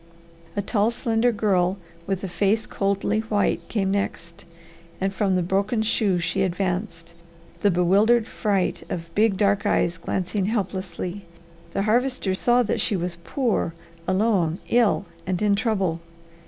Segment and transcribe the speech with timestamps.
[0.55, 4.45] A tall, slender girl with a face coldly white came next,
[4.99, 7.13] and from the broken shoe she advanced,
[7.61, 11.25] the bewildered fright of big, dark eyes glancing helplessly,
[11.73, 13.75] the Harvester saw that she was poor,
[14.07, 16.01] alone, ill, and in trouble.